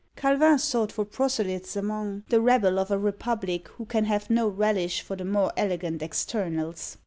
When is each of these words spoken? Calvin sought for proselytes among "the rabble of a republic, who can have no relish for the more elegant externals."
Calvin 0.15 0.57
sought 0.57 0.91
for 0.91 1.05
proselytes 1.05 1.75
among 1.75 2.23
"the 2.29 2.41
rabble 2.41 2.79
of 2.79 2.89
a 2.89 2.97
republic, 2.97 3.67
who 3.67 3.85
can 3.85 4.05
have 4.05 4.31
no 4.31 4.47
relish 4.47 4.99
for 5.01 5.15
the 5.15 5.23
more 5.23 5.53
elegant 5.55 6.01
externals." 6.01 6.97